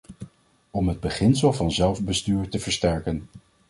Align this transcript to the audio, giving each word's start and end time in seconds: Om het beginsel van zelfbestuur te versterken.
Om 0.71 0.87
het 0.87 0.99
beginsel 0.99 1.53
van 1.53 1.71
zelfbestuur 1.71 2.49
te 2.49 2.59
versterken. 2.59 3.27